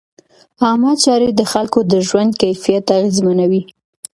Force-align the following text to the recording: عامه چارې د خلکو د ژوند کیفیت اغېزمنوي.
عامه 0.63 0.93
چارې 1.03 1.29
د 1.33 1.41
خلکو 1.51 1.79
د 1.91 1.93
ژوند 2.07 2.31
کیفیت 2.41 2.85
اغېزمنوي. 2.97 3.61